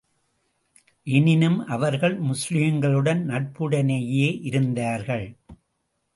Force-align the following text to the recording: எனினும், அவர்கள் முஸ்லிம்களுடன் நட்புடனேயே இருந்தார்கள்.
எனினும், 1.07 1.67
அவர்கள் 1.67 2.15
முஸ்லிம்களுடன் 2.21 3.21
நட்புடனேயே 3.25 4.39
இருந்தார்கள். 4.41 5.37